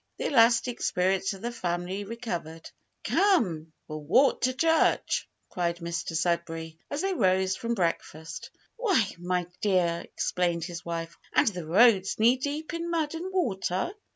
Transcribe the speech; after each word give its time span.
The 0.17 0.25
elastic 0.29 0.81
spirits 0.81 1.33
of 1.33 1.43
the 1.43 1.51
family 1.51 2.03
recovered. 2.03 2.71
"Come, 3.03 3.71
we'll 3.87 4.01
walk 4.03 4.41
to 4.41 4.53
church!" 4.55 5.29
cried 5.51 5.77
Mr 5.77 6.15
Sudberry, 6.17 6.79
as 6.89 7.03
they 7.03 7.13
rose 7.13 7.55
from 7.55 7.75
breakfast. 7.75 8.49
"What, 8.77 9.19
my 9.19 9.45
dear!" 9.61 10.01
exclaimed 10.03 10.63
his 10.63 10.83
wife, 10.83 11.19
"and 11.33 11.49
the 11.49 11.67
roads 11.67 12.17
knee 12.17 12.37
deep 12.37 12.73
in 12.73 12.89
mud 12.89 13.13
and 13.13 13.31
water!" 13.31 13.91